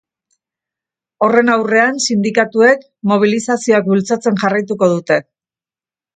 [1.25, 2.81] Horren aurrean, sindikatuek
[3.13, 5.21] mobilizazioak bultzatzen jarraituko dute.